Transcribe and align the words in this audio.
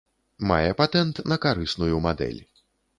Мае 0.51 0.71
патэнт 0.81 1.23
на 1.33 1.39
карысную 1.47 1.95
мадэль. 2.11 2.45